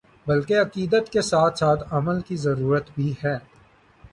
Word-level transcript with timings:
بلکہ 0.27 0.59
عقیدت 0.59 1.09
کے 1.11 1.21
ساتھ 1.21 1.59
ساتھ 1.59 1.83
عمل 1.91 2.21
کی 2.21 2.35
ضرورت 2.37 2.89
بھی 2.95 3.13
ہے۔ 3.23 3.37